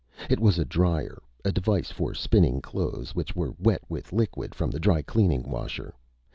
[0.31, 4.71] It was a dryer; a device for spinning clothes which were wet with liquid from
[4.71, 5.93] the dry cleaning washer.